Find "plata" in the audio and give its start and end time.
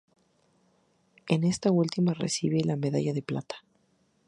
3.21-3.57